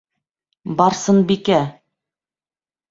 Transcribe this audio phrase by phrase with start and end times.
[0.79, 1.61] Барсынбикә.